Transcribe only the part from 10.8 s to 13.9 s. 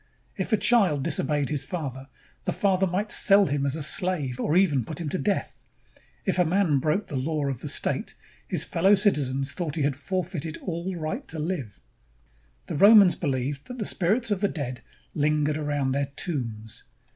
right to live. The Romans believed that the